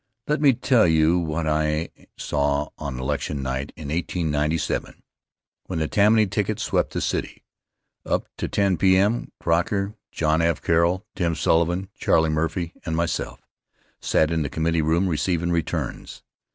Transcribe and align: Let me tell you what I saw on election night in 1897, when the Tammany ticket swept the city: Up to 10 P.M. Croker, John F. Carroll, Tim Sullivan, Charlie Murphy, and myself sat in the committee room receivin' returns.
Let 0.27 0.41
me 0.41 0.53
tell 0.53 0.87
you 0.87 1.19
what 1.19 1.45
I 1.45 1.89
saw 2.17 2.69
on 2.79 2.97
election 2.99 3.43
night 3.43 3.71
in 3.75 3.89
1897, 3.89 5.03
when 5.67 5.77
the 5.77 5.87
Tammany 5.87 6.25
ticket 6.25 6.59
swept 6.59 6.93
the 6.93 7.01
city: 7.01 7.43
Up 8.03 8.27
to 8.37 8.47
10 8.47 8.77
P.M. 8.77 9.31
Croker, 9.39 9.93
John 10.11 10.41
F. 10.41 10.59
Carroll, 10.59 11.05
Tim 11.15 11.35
Sullivan, 11.35 11.87
Charlie 11.99 12.31
Murphy, 12.31 12.73
and 12.83 12.95
myself 12.97 13.41
sat 13.99 14.31
in 14.31 14.41
the 14.41 14.49
committee 14.49 14.81
room 14.81 15.07
receivin' 15.07 15.51
returns. 15.51 16.23